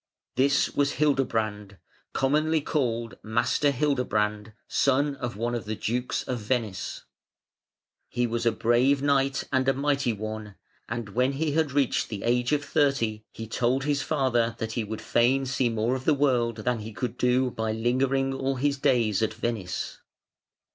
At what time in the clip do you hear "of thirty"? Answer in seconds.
12.51-13.25